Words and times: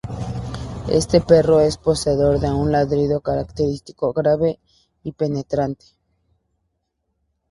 Este 0.89 1.21
perro 1.21 1.59
es 1.59 1.77
poseedor 1.77 2.39
de 2.39 2.49
un 2.49 2.71
ladrido 2.71 3.21
característico, 3.21 4.13
grave 4.13 4.59
y 5.03 5.11
penetrante. 5.11 5.85